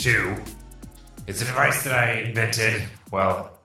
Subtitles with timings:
[0.00, 0.44] 2000 Mark II.
[1.26, 2.82] It's a device that I invented.
[3.10, 3.58] Well,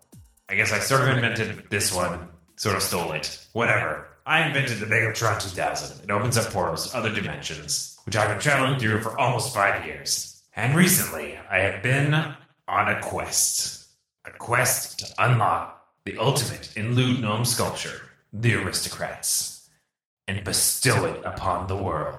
[0.50, 2.28] I guess I sort of invented this one,
[2.58, 3.46] sort of stole it.
[3.54, 4.08] Whatever.
[4.26, 6.04] I invented the Vageltron 2000.
[6.04, 9.86] It opens up portals to other dimensions, which I've been traveling through for almost five
[9.86, 10.44] years.
[10.56, 13.88] And recently, I have been on a quest.
[14.26, 18.02] A quest to unlock the ultimate in lewd gnome sculpture,
[18.34, 19.70] the aristocrats,
[20.28, 22.18] and bestow it upon the world.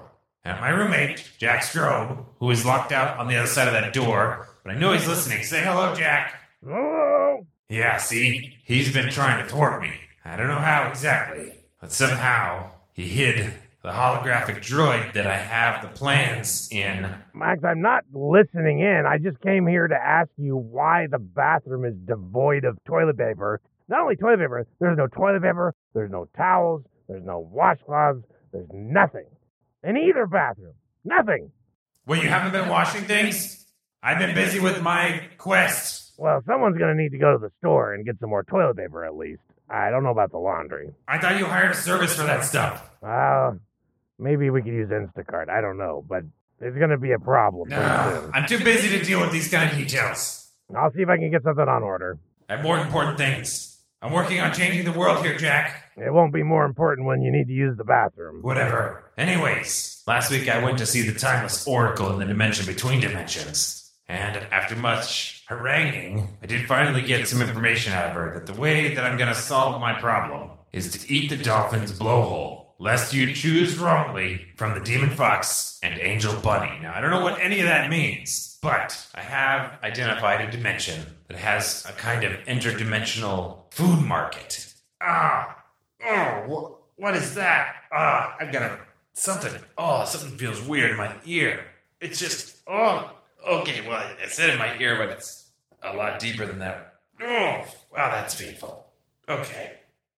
[0.55, 4.47] My roommate, Jack Strobe, who is locked out on the other side of that door,
[4.63, 5.43] but I know he's listening.
[5.43, 6.35] Say hello, Jack.
[6.63, 7.45] Hello.
[7.69, 9.91] Yeah, see, he's been trying to thwart me.
[10.23, 15.81] I don't know how exactly, but somehow he hid the holographic droid that I have
[15.81, 17.13] the plans in.
[17.33, 19.03] Max, I'm not listening in.
[19.05, 23.61] I just came here to ask you why the bathroom is devoid of toilet paper.
[23.89, 28.67] Not only toilet paper, there's no toilet paper, there's no towels, there's no washcloths, there's
[28.73, 29.25] nothing.
[29.83, 30.73] In either bathroom.
[31.03, 31.51] Nothing.
[32.05, 33.65] Well, you haven't been washing things?
[34.01, 36.13] I've been busy with my quest.
[36.17, 38.77] Well, someone's going to need to go to the store and get some more toilet
[38.77, 39.41] paper at least.
[39.69, 40.89] I don't know about the laundry.
[41.07, 42.89] I thought you hired a service for that stuff.
[43.01, 43.59] Well,
[44.17, 45.49] maybe we could use Instacart.
[45.49, 46.23] I don't know, but
[46.61, 47.69] it's going to be a problem.
[47.69, 48.31] soon.
[48.33, 50.49] I'm too busy to deal with these kind of details.
[50.75, 52.17] I'll see if I can get something on order.
[52.49, 53.77] I have more important things.
[54.01, 55.86] I'm working on changing the world here, Jack.
[55.97, 58.41] It won't be more important when you need to use the bathroom.
[58.43, 59.11] Whatever.
[59.17, 63.91] Anyways, last week I went to see the Timeless Oracle in the dimension between dimensions.
[64.07, 68.59] And after much haranguing, I did finally get some information out of her that the
[68.59, 73.13] way that I'm going to solve my problem is to eat the dolphin's blowhole, lest
[73.13, 76.79] you choose wrongly from the Demon Fox and Angel Bunny.
[76.79, 81.01] Now, I don't know what any of that means, but I have identified a dimension
[81.27, 84.73] that has a kind of interdimensional food market.
[85.01, 85.56] Ah,
[86.05, 87.75] oh, what, is that?
[87.91, 88.79] Ah, I've got a
[89.13, 89.53] something.
[89.77, 91.65] Oh, something feels weird in my ear.
[92.01, 93.11] It's just, oh,
[93.47, 93.87] okay.
[93.87, 95.49] Well, I said in my ear, but it's
[95.83, 96.95] a lot deeper than that.
[97.21, 98.85] Oh, wow, that's painful.
[99.29, 99.73] Okay,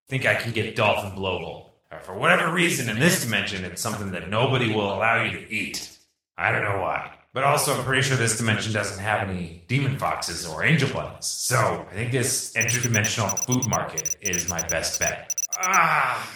[0.09, 1.67] think I can get dolphin blowhole.
[1.91, 5.53] Uh, For whatever reason, in this dimension, it's something that nobody will allow you to
[5.53, 5.97] eat.
[6.37, 7.11] I don't know why.
[7.31, 11.25] But also, I'm pretty sure this dimension doesn't have any demon foxes or angel bunnies.
[11.25, 15.38] So, I think this interdimensional food market is my best bet.
[15.61, 16.31] Ah,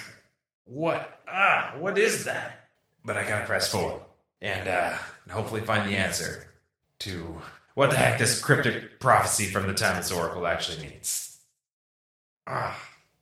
[0.65, 1.21] what?
[1.27, 2.67] Ah, what is that?
[3.05, 4.01] But I gotta press forward
[4.41, 4.97] and uh,
[5.29, 6.47] hopefully find the answer
[6.99, 7.41] to
[7.73, 11.37] what the heck this cryptic prophecy from the Timeless Oracle actually means.
[12.45, 12.77] Ah,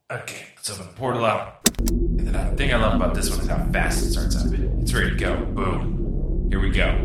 [0.10, 0.48] okay.
[0.56, 1.68] let's open the portal up.
[1.90, 4.52] And then the thing I love about this one is how fast it starts up.
[4.82, 5.38] It's ready to go.
[5.46, 6.48] Boom.
[6.50, 6.98] Here we go.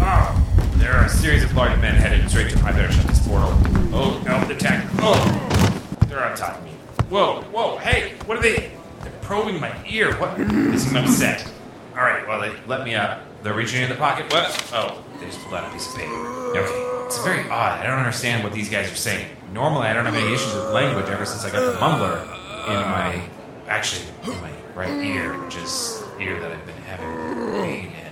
[0.00, 0.44] Ah,
[0.78, 2.58] there are a series of large men headed straight to.
[2.64, 3.50] I better shut this portal.
[3.92, 4.84] Oh, no, the attack.
[4.98, 6.72] Oh, they're on top of me.
[7.08, 8.70] Whoa, whoa, hey, what are they?
[9.02, 10.14] They're probing my ear.
[10.16, 10.36] What?
[10.36, 11.50] This is upset.
[11.96, 13.22] All right, well, they let me up.
[13.42, 14.30] They're reaching in the pocket.
[14.30, 14.70] What?
[14.74, 16.12] Oh, they just pulled out a piece of paper.
[16.12, 17.80] Okay, it's very odd.
[17.80, 19.26] I don't understand what these guys are saying.
[19.54, 22.20] Normally, I don't have any issues with language ever since I got the mumbler
[22.68, 23.22] in my,
[23.68, 28.07] actually, in my right ear, which is ear that I've been having pain in.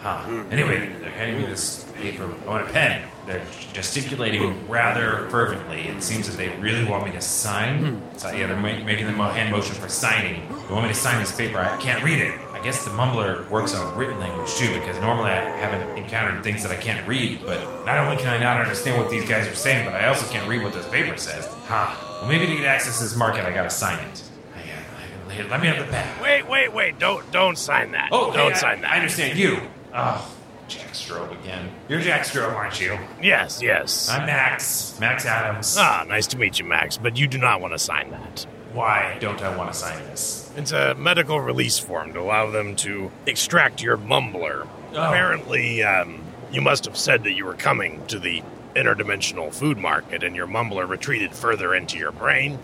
[0.00, 0.44] Huh.
[0.50, 2.24] Anyway, they're handing me this paper.
[2.46, 3.06] I want a pen.
[3.26, 3.44] They're
[3.74, 5.82] gesticulating rather fervently.
[5.88, 8.02] It seems that they really want me to sign.
[8.16, 10.48] So, yeah, they're ma- making the mo- hand motion for signing.
[10.68, 11.58] They want me to sign this paper.
[11.58, 12.34] I can't read it.
[12.52, 16.62] I guess the mumbler works on written language too, because normally I haven't encountered things
[16.62, 17.40] that I can't read.
[17.44, 20.26] But not only can I not understand what these guys are saying, but I also
[20.32, 21.46] can't read what this paper says.
[21.66, 21.94] Huh.
[22.20, 24.22] Well, maybe to get access to this market, I gotta sign it.
[24.54, 26.22] I uh, gotta- let me have the pen.
[26.22, 26.98] Wait, wait, wait!
[26.98, 28.08] Don't don't sign that.
[28.12, 28.92] Oh, don't hey, I- sign that.
[28.92, 29.58] I understand you.
[29.94, 30.34] Oh,
[30.68, 31.70] Jack Strobe again.
[31.88, 32.98] You're Jack Strobe, aren't you?
[33.22, 34.08] Yes, yes.
[34.08, 34.98] I'm Max.
[35.00, 35.76] Max Adams.
[35.78, 36.96] ah, nice to meet you, Max.
[36.96, 38.46] But you do not want to sign that.
[38.72, 40.52] Why don't I want to sign this?
[40.56, 44.68] It's a medical release form to allow them to extract your mumbler.
[44.92, 45.08] Oh.
[45.08, 46.22] Apparently, um,
[46.52, 48.42] you must have said that you were coming to the
[48.76, 52.60] interdimensional food market, and your mumbler retreated further into your brain.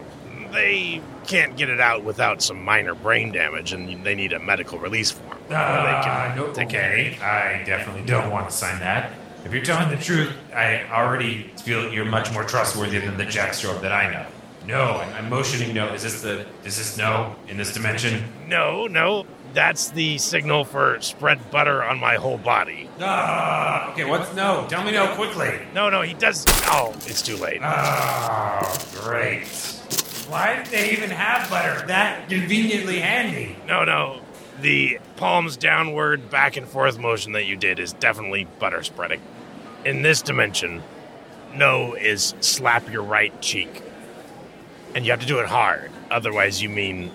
[0.53, 4.79] They can't get it out without some minor brain damage, and they need a medical
[4.79, 5.39] release form.
[5.49, 7.19] where they can no, take okay.
[7.21, 9.13] I definitely don't want to sign that.
[9.45, 13.53] If you're telling the truth, I already feel you're much more trustworthy than the Jack
[13.53, 14.27] Strobe that I know.
[14.67, 15.95] No, I'm, I'm motioning no.
[15.95, 16.45] Is this the?
[16.65, 18.25] Is this no in this dimension?
[18.49, 22.91] No, no, that's the signal for spread butter on my whole body.
[23.01, 24.05] Ah, okay.
[24.05, 24.67] What's no?
[24.69, 25.61] Tell me no quickly.
[25.73, 26.45] No, no, he does.
[26.67, 27.61] Oh, it's too late.
[27.63, 29.47] Oh, great.
[30.29, 33.57] Why did they even have butter that conveniently handy?
[33.67, 34.21] No, no.
[34.61, 39.21] The palms downward, back and forth motion that you did is definitely butter spreading.
[39.85, 40.83] In this dimension,
[41.55, 43.83] no is slap your right cheek.
[44.95, 45.91] And you have to do it hard.
[46.11, 47.11] Otherwise, you mean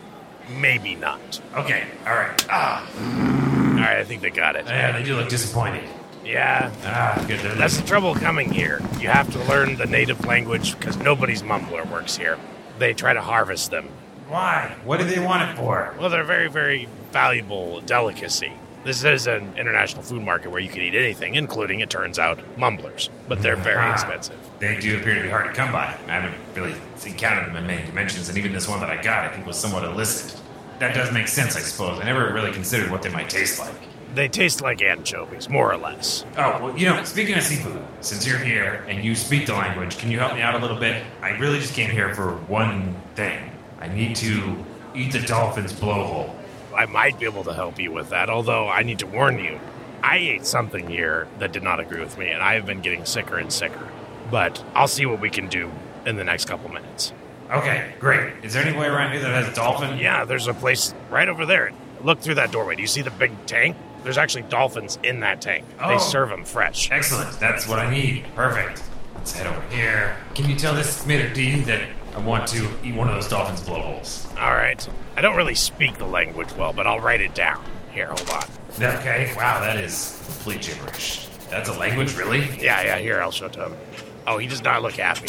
[0.58, 1.42] maybe not.
[1.56, 2.46] Okay, all right.
[2.50, 4.66] Ah, All right, I think they got it.
[4.68, 5.84] yeah, they do look disappointed.
[6.24, 7.40] Yeah, Ah, good.
[7.58, 8.80] That's the trouble coming here.
[9.00, 12.38] You have to learn the native language because nobody's mumbler works here.
[12.82, 13.88] They try to harvest them.
[14.28, 14.76] Why?
[14.86, 15.94] What do they want it for?
[16.00, 18.54] Well, they're very, very valuable delicacy.
[18.84, 22.40] This is an international food market where you can eat anything, including, it turns out,
[22.58, 23.12] mumblers.
[23.28, 23.94] But they're very Ah.
[23.94, 24.40] expensive.
[24.58, 25.96] They do appear to be hard to come by.
[26.08, 26.74] I haven't really
[27.06, 29.58] encountered them in many dimensions, and even this one that I got, I think, was
[29.60, 30.42] somewhat illicit.
[30.80, 32.00] That does make sense, I suppose.
[32.00, 33.76] I never really considered what they might taste like.
[34.14, 36.26] They taste like anchovies, more or less.
[36.38, 39.98] Oh, well, you know, speaking of seafood, since you're here and you speak the language,
[39.98, 41.02] can you help me out a little bit?
[41.22, 43.52] I really just came here for one thing.
[43.80, 46.36] I need to eat the dolphin's blowhole.
[46.76, 49.60] I might be able to help you with that, although I need to warn you.
[50.04, 53.06] I ate something here that did not agree with me, and I have been getting
[53.06, 53.88] sicker and sicker.
[54.30, 55.72] But I'll see what we can do
[56.06, 57.14] in the next couple minutes.
[57.50, 58.34] Okay, great.
[58.44, 60.00] Is there any way around here that has a dolphin?
[60.00, 61.72] Yeah, there's a place right over there.
[62.02, 62.76] Look through that doorway.
[62.76, 63.78] Do you see the big tank?
[64.04, 65.66] There's actually dolphins in that tank.
[65.80, 65.90] Oh.
[65.90, 66.90] They serve them fresh.
[66.92, 67.40] Excellent.
[67.40, 68.26] That's what I need.
[68.36, 68.84] Perfect.
[69.16, 70.18] Let's head over here.
[70.34, 71.82] Can you tell this maître d' that
[72.16, 74.28] I want to eat one of those dolphin's blowholes?
[74.40, 74.88] All right.
[75.16, 77.64] I don't really speak the language well, but I'll write it down.
[77.92, 78.44] Here, hold on.
[78.82, 79.34] Okay.
[79.36, 81.28] Wow, that is complete gibberish.
[81.50, 82.40] That's a language, really?
[82.60, 83.78] Yeah, yeah, here, I'll show it to him.
[84.26, 85.28] Oh, he does not look happy.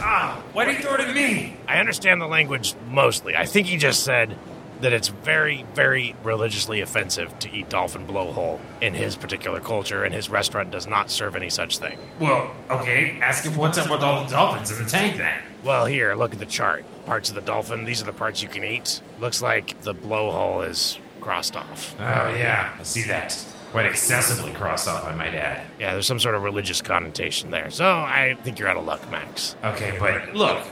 [0.00, 1.56] Ah, why did you throw it at me?
[1.66, 3.36] I understand the language mostly.
[3.36, 4.38] I think he just said
[4.80, 10.14] that it's very, very religiously offensive to eat dolphin blowhole in his particular culture, and
[10.14, 11.98] his restaurant does not serve any such thing.
[12.20, 13.18] Well, okay.
[13.20, 15.42] Ask him what's up with all the dolphins in the tank then.
[15.64, 16.84] Well, here, look at the chart.
[17.06, 19.00] Parts of the dolphin, these are the parts you can eat.
[19.18, 21.96] Looks like the blowhole is crossed off.
[21.98, 22.76] Oh, yeah.
[22.78, 23.36] I see that.
[23.72, 25.66] Quite excessively crossed off, I might add.
[25.78, 27.70] Yeah, there's some sort of religious connotation there.
[27.70, 29.56] So I think you're out of luck, Max.
[29.62, 30.64] Okay, but look.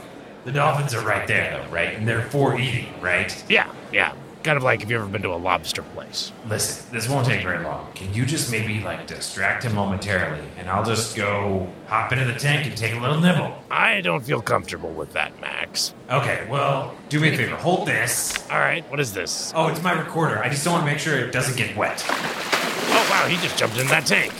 [0.45, 1.93] The dolphins are right there, though, right?
[1.95, 3.43] And they're for eating, right?
[3.49, 4.13] Yeah, yeah.
[4.43, 6.31] Kind of like if you've ever been to a lobster place.
[6.47, 7.91] Listen, this won't take very long.
[7.95, 12.35] Can you just maybe like distract him momentarily, and I'll just go hop into the
[12.39, 13.61] tank and take a little nibble?
[13.69, 15.93] I don't feel comfortable with that, Max.
[16.09, 17.57] Okay, well, do me a favor.
[17.57, 18.37] Hold this.
[18.49, 19.51] All right, what is this?
[19.53, 20.39] Oh, it's my recorder.
[20.41, 22.05] I just don't want to make sure it doesn't get wet.
[22.07, 24.31] Oh, wow, he just jumped in that tank.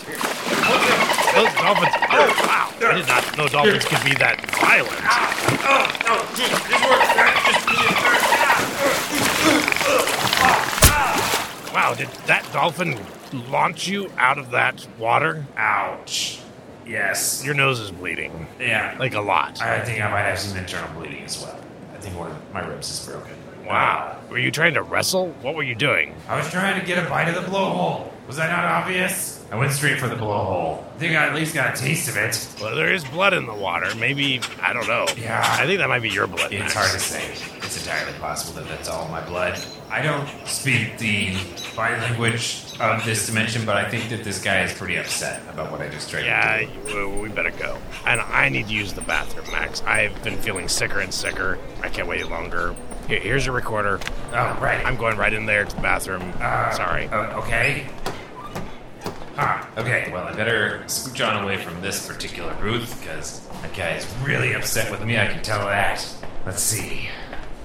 [1.35, 1.95] Those dolphins.
[2.09, 2.71] Oh, wow.
[2.79, 5.01] I did not know dolphins could be that violent.
[5.03, 5.35] Ah,
[5.67, 8.06] oh, oh, geez, this works.
[11.77, 12.97] Wow, did that dolphin
[13.51, 15.45] launch you out of that water?
[15.55, 16.39] Ouch.
[16.87, 17.45] Yes.
[17.45, 18.47] Your nose is bleeding.
[18.59, 18.95] Yeah.
[18.97, 19.61] Like a lot.
[19.61, 21.55] I think I might have some internal bleeding as well.
[21.93, 23.35] I think one of my ribs is broken.
[23.63, 24.17] Wow.
[24.27, 25.29] Were you trying to wrestle?
[25.43, 26.15] What were you doing?
[26.27, 28.09] I was trying to get a bite of the blowhole.
[28.25, 29.45] Was that not obvious?
[29.51, 30.83] I went straight for the blowhole.
[30.95, 32.55] I think I at least got a taste of it.
[32.59, 33.93] Well, there is blood in the water.
[33.97, 35.05] Maybe, I don't know.
[35.15, 35.45] Yeah.
[35.47, 36.51] I think that might be your blood.
[36.51, 36.73] It's Max.
[36.73, 37.33] hard to say.
[37.57, 39.63] It's entirely possible that that's all my blood.
[39.89, 41.33] I don't speak the
[41.75, 45.71] body language of this dimension, but I think that this guy is pretty upset about
[45.71, 47.09] what I just tried Yeah, to do.
[47.09, 47.77] we we better go.
[48.05, 49.81] And I need to use the bathroom, Max.
[49.83, 51.57] I've been feeling sicker and sicker.
[51.81, 52.75] I can't wait longer.
[53.07, 53.99] Here, here's your recorder.
[54.33, 54.85] Oh, right.
[54.85, 56.33] I'm going right in there to the bathroom.
[56.39, 57.07] Uh, Sorry.
[57.07, 57.87] uh, okay.
[59.37, 59.63] Huh.
[59.77, 64.05] Okay, well, I better scooch on away from this particular booth because that guy is
[64.23, 65.17] really upset with me.
[65.17, 66.05] I can tell that.
[66.45, 67.07] Let's see.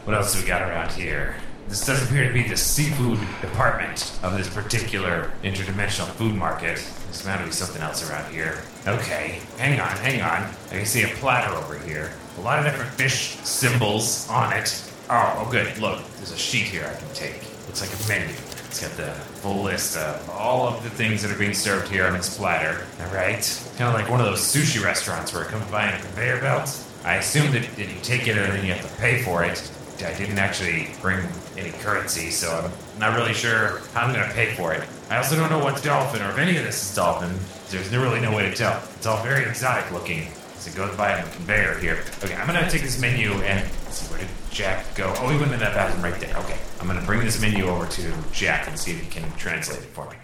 [0.05, 1.37] What else do we got around here?
[1.69, 6.76] This doesn't appear to be the seafood department of this particular interdimensional food market.
[7.07, 8.62] There's bound to be something else around here.
[8.87, 10.50] Okay, hang on, hang on.
[10.71, 12.12] I can see a platter over here.
[12.38, 14.92] A lot of different fish symbols on it.
[15.09, 15.76] Oh, oh, good.
[15.78, 17.42] Look, there's a sheet here I can take.
[17.66, 18.35] Looks like a menu.
[18.66, 22.07] It's got the full list of all of the things that are being served here
[22.07, 22.87] on this platter.
[23.00, 25.95] All right, kind of like one of those sushi restaurants where it comes by in
[25.95, 26.83] a conveyor belt.
[27.04, 29.71] I assume that, that you take it and then you have to pay for it.
[30.05, 34.35] I didn't actually bring any currency, so I'm not really sure how I'm going to
[34.35, 34.83] pay for it.
[35.11, 37.33] I also don't know what's dolphin or if any of this is dolphin.
[37.69, 38.83] There's really no way to tell.
[38.97, 42.05] It's all very exotic looking as it goes by the conveyor here.
[42.23, 45.13] Okay, I'm going to take this menu and let's see, where did Jack go?
[45.19, 46.37] Oh, he went in that bathroom right there.
[46.39, 49.31] Okay, I'm going to bring this menu over to Jack and see if he can
[49.37, 50.17] translate it for me.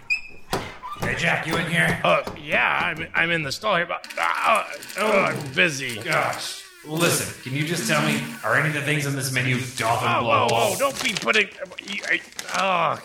[1.01, 1.99] Hey, Jack, you in here?
[2.03, 4.63] Uh, yeah, I'm, I'm in the stall here, but uh,
[4.99, 5.95] oh, I'm busy.
[5.99, 6.63] Gosh.
[6.85, 10.07] Listen, can you just tell me, are any of the things on this menu dolphin
[10.09, 11.49] Oh, whoa, whoa, don't be putting.
[12.57, 12.99] Oh,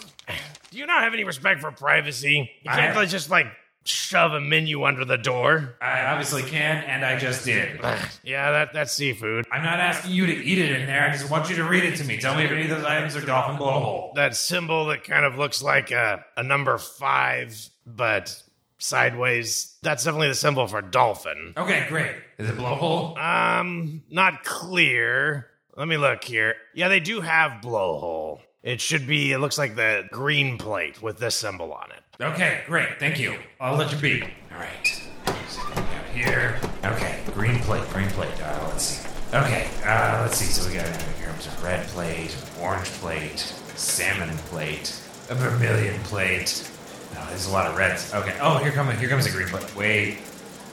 [0.71, 2.51] do you not have any respect for privacy?
[2.63, 3.47] You I can't like, just like
[3.85, 5.77] shove a menu under the door.
[5.81, 7.81] I obviously can, and I just did.
[8.23, 9.45] yeah, that that's seafood.
[9.53, 11.05] I'm not asking you to eat it in there.
[11.09, 12.19] I just want you to read it to me.
[12.19, 14.15] Tell me if any of those items are dolphin blowhole.
[14.15, 18.41] That symbol that kind of looks like a, a number five, but
[18.85, 19.77] sideways.
[19.83, 21.55] That's definitely the symbol for dolphin.
[21.57, 22.13] Okay, great.
[22.39, 23.19] Is it blowhole?
[23.19, 25.49] Um, not clear.
[25.77, 26.55] Let me look here.
[26.75, 28.41] Yeah, they do have blowhole.
[28.63, 32.23] It should be, it looks like the green plate with this symbol on it.
[32.23, 32.99] Okay, great.
[32.99, 33.37] Thank you.
[33.61, 34.23] I'll let you be.
[34.23, 35.03] All right.
[35.27, 36.59] Got here.
[36.85, 38.41] Okay, green plate, green plate.
[38.41, 39.09] Uh, let's see.
[39.35, 40.47] Okay, uh, let's see.
[40.47, 43.41] So we got here a red plate, orange plate,
[43.75, 46.71] salmon plate, a vermilion plate.
[47.17, 48.13] Oh, there's a lot of reds.
[48.15, 48.37] Okay.
[48.41, 49.77] Oh, here comes here comes a green plate.
[49.77, 50.19] Wait.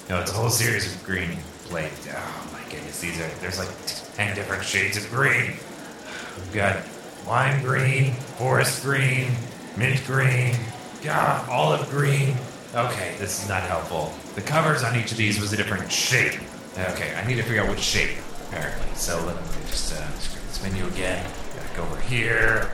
[0.10, 1.92] No, it's a whole series of green plate.
[2.10, 3.70] Oh my goodness, these are there's like
[4.16, 5.54] ten different shades of green.
[6.38, 6.84] We've got
[7.28, 9.32] lime green, forest green,
[9.78, 10.56] mint green,
[11.04, 12.36] God, olive green.
[12.74, 14.14] Okay, this is not helpful.
[14.36, 16.40] The covers on each of these was a different shape.
[16.78, 18.88] Okay, I need to figure out which shape, apparently.
[18.96, 21.26] So let me just uh, screen this menu again.
[21.76, 22.72] Go over here.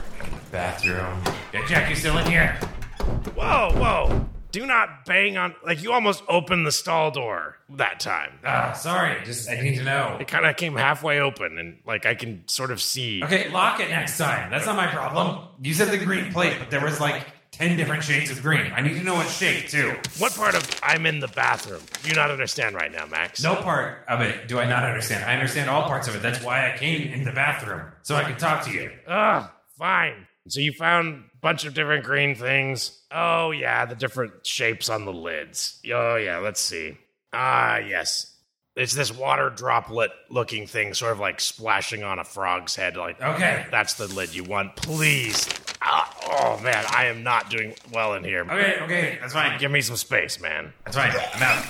[0.52, 1.22] Bathroom.
[1.54, 2.58] Yeah, Jack, you still in here?
[3.00, 4.28] Whoa, whoa.
[4.52, 8.40] Do not bang on, like you almost opened the stall door that time.
[8.46, 9.24] Ah, sorry.
[9.26, 10.18] Just I need to know.
[10.20, 13.24] It kind of came halfway open and like I can sort of see.
[13.24, 14.50] Okay, lock it next time.
[14.50, 15.48] That's not my problem.
[15.62, 18.72] You said the green plate, but there was like ten different shades of green.
[18.74, 19.96] I need to know what shape too.
[20.18, 23.44] What part of I'm in the bathroom do you not understand right now, Max?
[23.44, 25.26] No part of it do I not understand.
[25.26, 26.22] I understand all parts of it.
[26.22, 28.92] That's why I came in the bathroom so I could talk to you.
[29.08, 30.26] Ugh, fine.
[30.48, 33.00] So you found bunch of different green things.
[33.12, 35.80] Oh, yeah, the different shapes on the lids.
[35.94, 36.98] Oh, yeah, let's see.
[37.34, 38.34] Ah, yes.
[38.76, 42.96] It's this water droplet looking thing, sort of like splashing on a frog's head.
[42.96, 43.66] Like, Okay.
[43.72, 44.76] that's the lid you want.
[44.76, 45.48] Please.
[45.82, 48.42] Ah, oh, man, I am not doing well in here.
[48.44, 49.58] Okay, okay, that's fine.
[49.60, 50.74] Give me some space, man.
[50.86, 51.12] That's fine.
[51.34, 51.66] I'm out.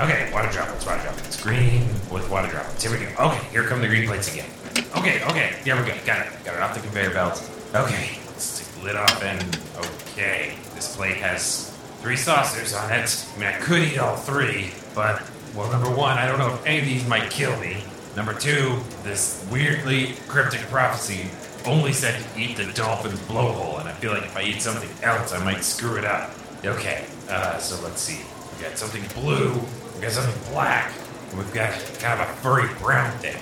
[0.00, 1.42] Okay, water droplets, water droplets.
[1.42, 2.82] Green with water droplets.
[2.84, 3.10] Here we go.
[3.26, 4.48] Okay, here come the green plates again.
[4.96, 5.94] Okay, okay, there we go.
[6.06, 6.44] Got it.
[6.44, 7.50] Got it off the conveyor belt.
[7.74, 10.54] Okay, let's take the lid off and okay.
[10.74, 13.26] This plate has three saucers on it.
[13.34, 15.22] I mean, I could eat all three, but
[15.54, 17.82] well, number one, I don't know if any of these might kill me.
[18.16, 21.30] Number two, this weirdly cryptic prophecy
[21.66, 24.88] only said to eat the dolphin's blowhole, and I feel like if I eat something
[25.02, 26.30] else, I might screw it up.
[26.64, 28.20] Okay, uh, so let's see.
[28.56, 29.60] We got something blue,
[29.94, 30.92] we got something black,
[31.30, 33.36] and we've got kind of a furry brown thing.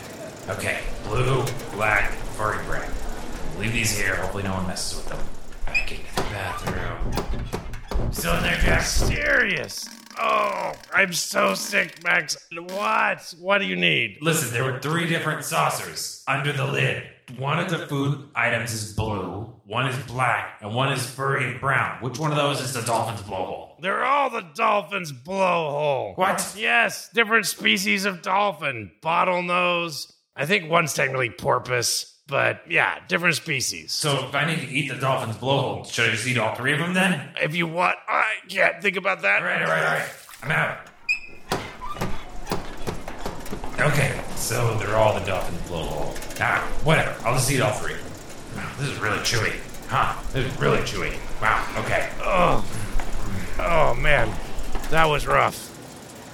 [0.48, 2.88] Okay, blue, black, furry brown.
[3.58, 4.14] Leave these here.
[4.14, 5.18] Hopefully, no one messes with them.
[5.66, 8.12] Back into the bathroom.
[8.12, 8.82] Still in there, Jack?
[8.82, 9.88] Serious.
[10.20, 12.36] Oh, I'm so sick, Max.
[12.56, 13.34] What?
[13.40, 14.18] What do you need?
[14.22, 17.02] Listen, there were three different saucers under the lid.
[17.38, 21.60] One of the food items is blue, one is black, and one is furry and
[21.60, 22.00] brown.
[22.00, 23.80] Which one of those is the dolphin's blowhole?
[23.80, 26.16] They're all the dolphin's blowhole.
[26.16, 26.54] What?
[26.56, 28.92] Yes, different species of dolphin.
[29.02, 30.12] Bottlenose.
[30.36, 33.92] I think one's technically porpoise, but yeah, different species.
[33.92, 36.74] So if I need to eat the dolphin's blowhole, should I just eat all three
[36.74, 37.30] of them then?
[37.40, 39.40] If you want, I can't think about that.
[39.40, 40.08] All right, all right, all right.
[40.42, 40.78] I'm out.
[43.80, 46.14] Okay, so they're all the dolphin's blowhole.
[46.40, 47.14] Ah, whatever.
[47.26, 47.96] I'll just eat all three.
[48.56, 49.54] Wow, this is really chewy.
[49.88, 50.20] Huh?
[50.32, 51.16] This is really chewy.
[51.40, 51.66] Wow.
[51.84, 52.10] Okay.
[52.20, 52.64] Oh,
[53.58, 54.30] oh man,
[54.90, 55.75] that was rough.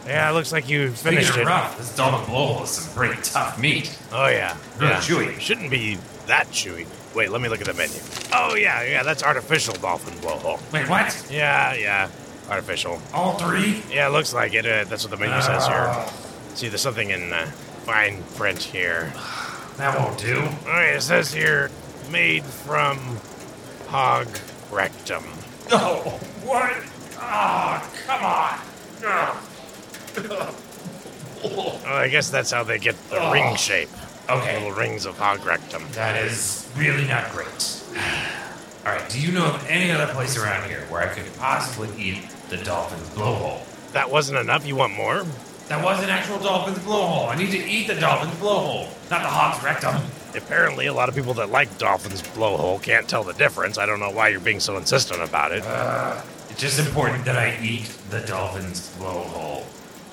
[0.07, 1.45] Yeah, it looks like you finished Speaking it.
[1.45, 3.97] of rough, this dolphin blowhole is some pretty tough meat.
[4.13, 4.99] Oh yeah, Really yeah.
[5.01, 5.41] chewy.
[5.41, 6.87] Shouldn't be that chewy.
[7.15, 7.95] Wait, let me look at the menu.
[8.33, 10.61] Oh yeah, yeah, that's artificial dolphin blowhole.
[10.73, 11.27] Wait, what?
[11.31, 12.09] Yeah, yeah,
[12.51, 13.01] artificial.
[13.15, 13.83] All three?
[13.91, 14.67] Yeah, it looks like it.
[14.67, 15.87] Uh, that's what the menu says here.
[15.89, 17.47] Oh, See, there's something in uh,
[17.85, 19.13] fine print here.
[19.77, 20.41] that won't do.
[20.41, 21.71] All right, it says here,
[22.11, 22.99] made from
[23.89, 24.27] hog
[24.71, 25.25] rectum.
[25.71, 26.01] Oh,
[26.45, 26.73] what?
[27.21, 28.59] Oh, come on.
[29.05, 29.37] Ugh.
[31.45, 33.33] Oh, I guess that's how they get the Oh.
[33.33, 33.89] ring shape.
[34.31, 34.55] Okay.
[34.59, 35.85] Little rings of hog rectum.
[35.93, 37.47] That is really not great.
[38.87, 41.89] All right, do you know of any other place around here where I could possibly
[42.01, 43.61] eat the dolphin's blowhole?
[43.93, 44.67] That wasn't enough.
[44.67, 45.25] You want more?
[45.69, 47.29] That was an actual dolphin's blowhole.
[47.29, 49.97] I need to eat the dolphin's blowhole, not the hog's rectum.
[50.35, 53.79] Apparently, a lot of people that like dolphins blowhole can't tell the difference.
[53.79, 55.63] I don't know why you're being so insistent about it.
[55.65, 59.65] Uh, it's just important that I eat the dolphin's blowhole.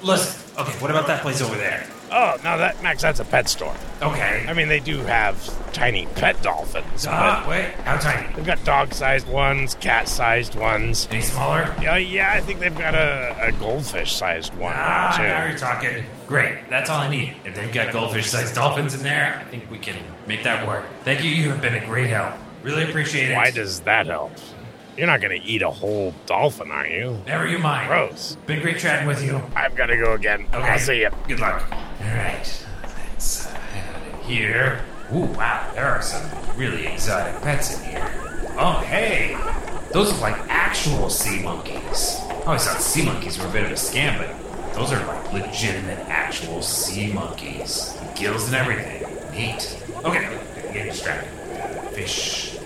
[0.01, 1.85] Listen, okay, what about that place over there?
[2.11, 3.75] oh, no, that Max, that's a pet store.
[4.01, 4.43] Okay.
[4.47, 5.37] I mean, they do have
[5.73, 7.05] tiny pet dolphins.
[7.07, 8.33] Ah, but wait, how tiny?
[8.33, 11.07] they've got dog-sized ones, cat-sized ones.
[11.11, 11.75] Any smaller?
[11.81, 16.03] Yeah, yeah, I think they've got a, a goldfish-sized one Ah, now now, you're talking.
[16.27, 17.35] Great, that's all I need.
[17.45, 20.85] If they've got goldfish-sized dolphins in there, I think we can make that work.
[21.03, 21.29] Thank you.
[21.29, 22.33] You have been a great help.
[22.63, 23.35] Really appreciate it.
[23.35, 24.31] Why does that help?
[24.98, 27.22] You're not going to eat a whole dolphin, are you?
[27.25, 27.88] Never you mind.
[27.88, 28.38] Gross.
[28.46, 29.41] Been great chatting with you.
[29.55, 30.46] I've got to go again.
[30.53, 30.58] Okay.
[30.58, 31.10] I'll see you.
[31.27, 31.65] Good luck.
[31.72, 32.65] All right.
[32.84, 34.84] Let's uh, head here.
[35.13, 35.72] Ooh, wow.
[35.74, 38.12] There are some really exotic pets in here.
[38.58, 39.38] Oh, hey.
[39.93, 42.19] Those are like actual sea monkeys.
[42.29, 45.34] I always thought sea monkeys were a bit of a scam, but those are like
[45.34, 47.98] legitimate, actual sea monkeys.
[48.15, 49.03] Gills and everything.
[49.31, 49.84] Neat.
[50.03, 50.39] Okay,
[50.74, 51.31] getting distracted.
[51.93, 52.58] Fish,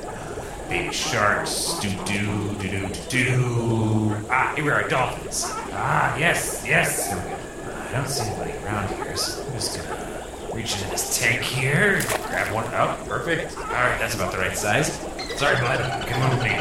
[0.73, 4.15] baby sharks, doo, doo doo doo doo.
[4.31, 5.45] Ah, here we are, dolphins.
[5.71, 7.13] Ah, yes, yes.
[7.13, 11.43] Uh, I don't see anybody around here, so I'm just gonna reach into this tank
[11.43, 12.65] here, grab one.
[12.73, 13.55] Oh, perfect.
[13.55, 14.93] All right, that's about the right size.
[15.37, 16.07] Sorry, bud.
[16.07, 16.55] Come on with me.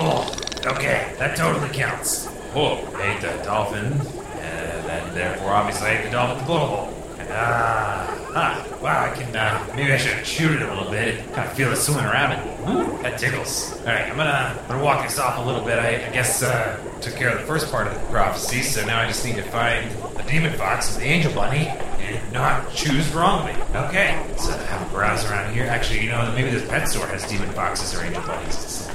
[0.00, 2.30] Oh, okay, that totally counts.
[2.54, 6.97] Oh, ate the dolphin, and then therefore obviously ate the dolphin's blowhole.
[7.30, 11.24] Ah, ah, wow, I can, uh, maybe I should shoot it a little bit.
[11.32, 12.68] Kind of feel it swimming around it.
[12.68, 13.72] Ooh, that tickles.
[13.80, 15.78] All right, I'm gonna, I'm gonna walk this off a little bit.
[15.78, 19.00] I, I guess, uh, took care of the first part of the prophecy, so now
[19.00, 23.08] I just need to find the demon fox and the angel bunny and not choose
[23.12, 23.52] wrongly.
[23.74, 25.64] Okay, so have a browse around here.
[25.64, 28.88] Actually, you know, maybe this pet store has demon foxes or angel bunnies.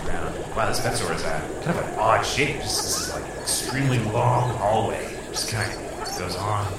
[0.56, 2.58] Wow, this pet store is uh, kind of an odd shape.
[2.58, 5.16] This is like an extremely long hallway.
[5.32, 6.72] Just kind of goes on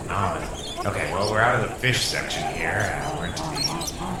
[0.00, 0.57] and on.
[0.86, 3.02] Okay, well, we're out of the fish section here.
[3.02, 3.58] Uh, we're into the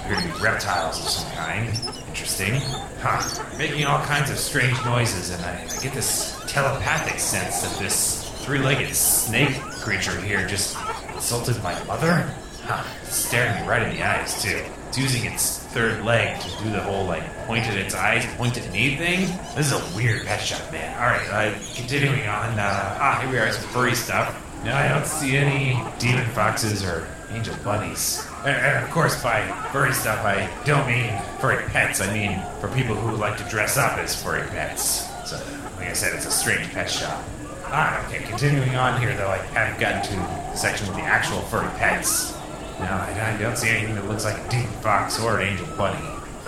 [0.02, 1.68] appear to be reptiles of some kind.
[2.08, 2.54] Interesting.
[3.00, 3.56] Huh.
[3.56, 8.28] Making all kinds of strange noises, and I, I get this telepathic sense that this
[8.44, 10.76] three-legged snake creature here just
[11.14, 12.28] insulted my mother.
[12.64, 12.82] Huh.
[13.02, 14.60] It's staring me right in the eyes, too.
[14.88, 18.58] It's using its third leg to do the whole, like, point at its eyes, point
[18.58, 19.20] at me thing.
[19.54, 20.92] This is a weird pet shop, man.
[20.98, 22.58] Alright, uh, continuing on.
[22.58, 24.44] Uh, ah, here we are, some furry stuff.
[24.64, 28.26] No, I don't see any demon foxes or angel bunnies.
[28.44, 31.10] And, and of course, by furry stuff, I don't mean
[31.40, 32.00] furry pets.
[32.00, 35.06] I mean for people who like to dress up as furry pets.
[35.28, 35.36] So,
[35.76, 37.22] like I said, it's a strange pet shop.
[37.70, 38.24] Ah, okay.
[38.24, 42.32] Continuing on here, though, I haven't gotten to the section with the actual furry pets.
[42.80, 45.66] No, I, I don't see anything that looks like a demon fox or an angel
[45.76, 45.98] bunny.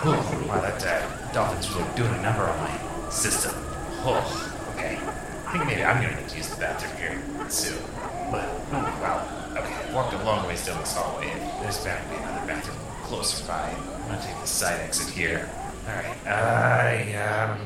[0.02, 3.52] Oh, wow, that uh, dolphin's really doing a number on my system.
[4.02, 4.96] Oh, okay.
[5.46, 7.76] I think maybe I'm gonna need to use the bathroom here soon.
[8.30, 9.56] But, oh, wow.
[9.56, 12.46] Okay, I walked a long ways down this hallway, and there's bound to be another
[12.46, 13.70] bathroom closer by.
[13.70, 15.50] I'm gonna take the side exit here.
[15.86, 17.58] Alright, I, um,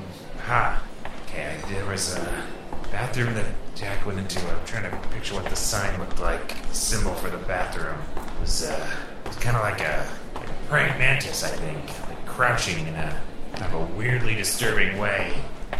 [0.46, 0.82] ha.
[1.26, 2.46] Okay, there was a
[2.90, 4.40] bathroom that Jack went into.
[4.40, 6.48] I'm trying to picture what the sign looked like.
[6.68, 8.90] The symbol for the bathroom it was, uh,
[9.40, 12.08] kind of like a, like a praying mantis, I think.
[12.08, 13.20] Like crouching in a
[13.56, 15.34] kind of a weirdly disturbing way.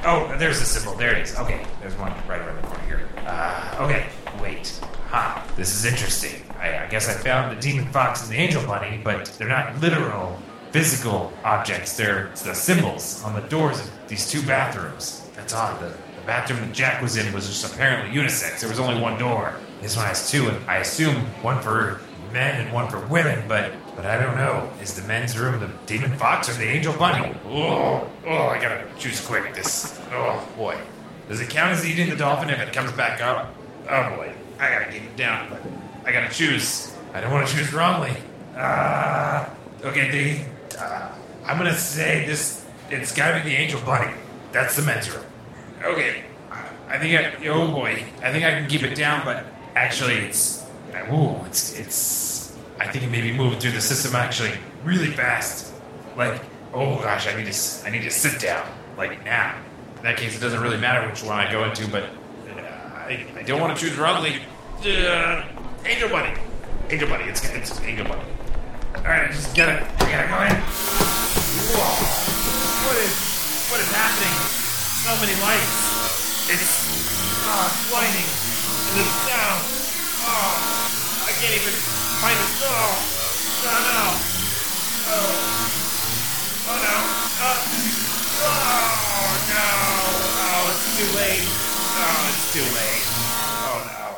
[0.04, 0.94] Oh, there's the symbol.
[0.98, 1.36] There it is.
[1.38, 3.08] Okay, there's one right around the corner here.
[3.26, 4.06] Uh, okay,
[4.44, 4.78] wait.
[5.08, 6.42] Ha, this is interesting.
[6.58, 9.80] I, I guess I found the demon fox and the angel bunny, but they're not
[9.80, 10.38] literal,
[10.70, 11.96] physical objects.
[11.96, 15.28] They're the symbols on the doors of these two bathrooms.
[15.34, 15.80] That's odd.
[15.80, 18.60] The, the bathroom that Jack was in was just apparently unisex.
[18.60, 19.54] There was only one door.
[19.80, 22.00] This one has two, and I assume one for
[22.32, 24.68] men and one for women, but but I don't know.
[24.82, 27.34] Is the men's room the demon fox or the angel bunny?
[27.46, 29.54] Oh, oh, I gotta choose quick.
[29.54, 30.76] This, oh boy.
[31.28, 33.53] Does it count as eating the dolphin if it comes back up?
[33.88, 35.60] Oh boy, I gotta get it down, but
[36.04, 36.94] I gotta choose.
[37.12, 38.16] I don't want to choose wrongly.
[38.56, 39.50] Ah,
[39.84, 41.12] okay, the, uh,
[41.44, 42.64] I'm gonna say this.
[42.90, 44.12] It's gotta be the angel bunny.
[44.52, 45.24] That's the men's room.
[45.82, 46.24] Okay,
[46.88, 47.46] I think I.
[47.48, 49.44] Oh boy, I think I can keep it down, but
[49.74, 50.64] actually, it's.
[51.12, 52.56] Ooh, it's it's.
[52.78, 54.52] I think it may be moving through the system actually
[54.84, 55.74] really fast.
[56.16, 56.40] Like,
[56.72, 58.66] oh gosh, I need to I need to sit down
[58.96, 59.56] like now.
[59.96, 62.08] In that case, it doesn't really matter which one I go into, but uh,
[63.04, 64.40] I, I don't want to choose wrongly.
[64.80, 65.44] Uh,
[65.84, 66.32] Angel Bunny,
[66.88, 68.24] Angel Bunny, it's it's Angel Bunny.
[68.96, 70.56] All right, I just gotta I gotta go in.
[71.68, 71.84] Whoa,
[72.88, 73.12] what is
[73.68, 74.32] what is happening?
[75.04, 76.48] So many lights.
[76.48, 76.88] It's
[77.44, 78.24] oh, it's blinding.
[78.24, 79.60] And the sound.
[80.24, 81.76] Oh, I can't even
[82.24, 83.04] find the oh,
[83.68, 84.00] no, no.
[85.12, 85.28] Oh,
[86.72, 86.96] oh no.
[87.36, 87.68] Uh,
[88.48, 89.68] oh no.
[90.40, 91.63] Oh, it's too late.
[91.96, 93.04] Oh, it's too late.
[93.66, 94.08] Oh no.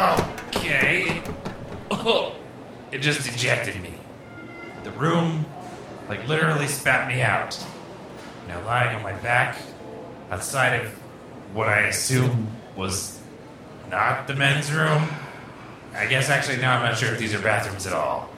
[0.00, 1.22] Oh, okay.
[1.90, 2.34] Oh,
[2.90, 3.94] it just ejected me.
[4.84, 5.44] The room,
[6.08, 7.58] like, literally spat me out.
[8.46, 9.58] Now lying on my back,
[10.30, 10.86] outside of
[11.52, 13.20] what I assume was
[13.90, 15.08] not the men's room.
[15.94, 18.30] I guess actually now I'm not sure if these are bathrooms at all.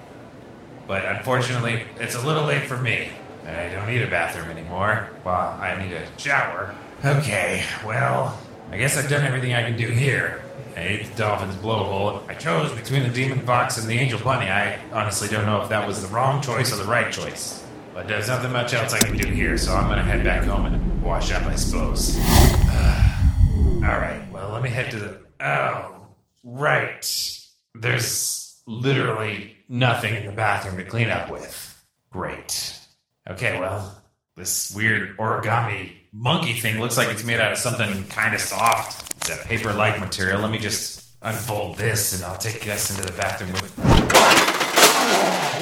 [0.88, 3.10] But unfortunately, it's a little late for me.
[3.46, 5.10] I don't need a bathroom anymore.
[5.24, 6.74] Well, I need a shower.
[7.04, 8.38] Okay, well,
[8.70, 10.42] I guess I've done everything I can do here.
[10.76, 12.28] I ate the dolphin's blowhole.
[12.28, 14.48] I chose between the demon fox and the angel bunny.
[14.48, 17.64] I honestly don't know if that was the wrong choice or the right choice.
[17.92, 20.66] But there's nothing much else I can do here, so I'm gonna head back home
[20.66, 22.16] and wash up, I suppose.
[23.82, 25.18] Alright, well, let me head to the.
[25.40, 26.06] Oh,
[26.44, 27.38] right.
[27.74, 31.82] There's literally nothing in the bathroom to clean up with.
[32.10, 32.79] Great.
[33.28, 34.02] Okay, well,
[34.36, 39.14] this weird origami monkey thing looks like it's made out of something kind of soft.
[39.18, 40.40] It's a paper-like material.
[40.40, 43.76] Let me just unfold this, and I'll take us into the bathroom with.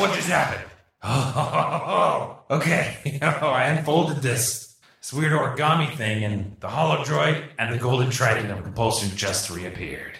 [0.00, 0.64] What just happened?
[1.00, 3.18] Oh, okay.
[3.22, 8.50] Oh, I unfolded this this weird origami thing, and the holodroid and the golden trident
[8.50, 10.18] of compulsion just reappeared.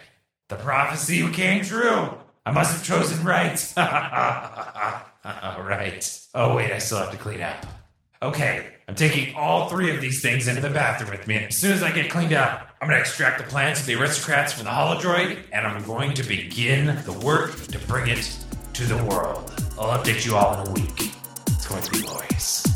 [0.49, 2.15] The prophecy came true.
[2.47, 3.59] I must have chosen right.
[5.43, 6.21] All right.
[6.35, 7.67] Oh wait, I still have to clean up.
[8.21, 11.37] Okay, I'm taking all three of these things into the bathroom with me.
[11.37, 13.95] And as soon as I get cleaned up, I'm gonna extract the plans of the
[13.95, 18.39] aristocrats from the holodroid, and I'm going to begin the work to bring it
[18.75, 19.53] to the world.
[19.79, 21.13] I'll update you all in a week.
[21.49, 22.68] It's going to be glorious.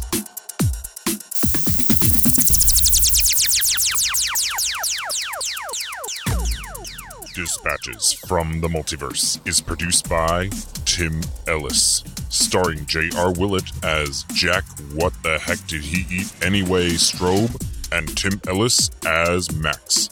[7.34, 10.50] Dispatches from the Multiverse is produced by
[10.84, 13.32] Tim Ellis, starring J.R.
[13.32, 14.64] Willett as Jack
[14.94, 17.54] What the Heck Did He Eat Anyway Strobe
[17.90, 20.10] and Tim Ellis as Max.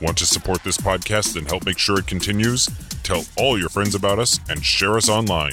[0.00, 2.68] Want to support this podcast and help make sure it continues?
[3.02, 5.52] Tell all your friends about us and share us online.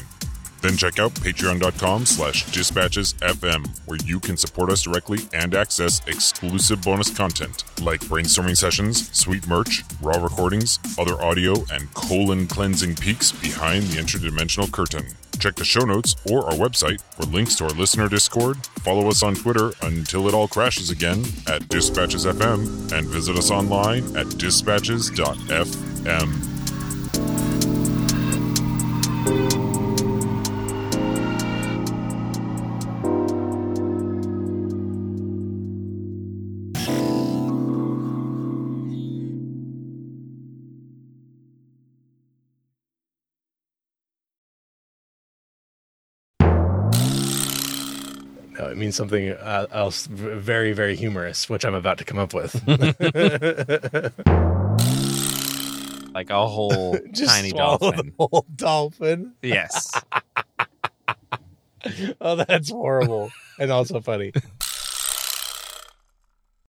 [0.62, 6.82] Then check out patreon.com slash dispatchesfm, where you can support us directly and access exclusive
[6.82, 13.32] bonus content like brainstorming sessions, sweet merch, raw recordings, other audio, and colon cleansing peeks
[13.32, 15.06] behind the interdimensional curtain.
[15.40, 18.58] Check the show notes or our website for links to our listener Discord.
[18.82, 24.18] Follow us on Twitter until it all crashes again at DispatchesFM and visit us online
[24.18, 26.59] at dispatches.fm.
[48.80, 52.56] means something uh, else very, very humorous, which I'm about to come up with.
[56.14, 58.14] like a whole tiny dolphin.
[58.18, 59.34] whole dolphin.
[59.42, 59.92] Yes.
[62.20, 64.34] Oh, that's horrible and also funny.